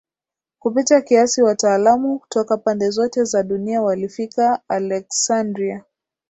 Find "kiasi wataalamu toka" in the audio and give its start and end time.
1.01-2.57